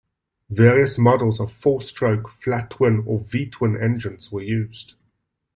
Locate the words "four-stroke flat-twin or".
1.53-3.19